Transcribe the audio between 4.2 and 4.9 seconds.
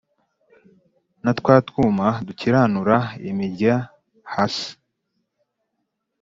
hasi